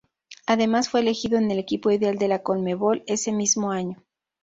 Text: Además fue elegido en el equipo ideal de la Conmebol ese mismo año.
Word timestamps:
Además 0.47 0.89
fue 0.89 1.01
elegido 1.01 1.37
en 1.37 1.51
el 1.51 1.59
equipo 1.59 1.91
ideal 1.91 2.17
de 2.17 2.27
la 2.27 2.41
Conmebol 2.41 3.03
ese 3.05 3.31
mismo 3.31 3.71
año. 3.71 4.03